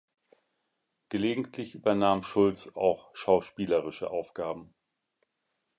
Gelegentlich 1.09 1.75
übernahm 1.75 2.23
Schultz 2.23 2.71
auch 2.73 3.11
schauspielerische 3.13 4.09
Aufgaben. 4.09 4.73